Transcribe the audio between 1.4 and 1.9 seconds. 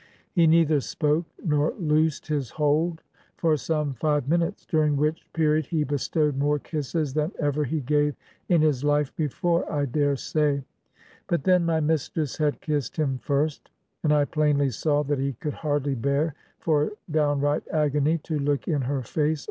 nor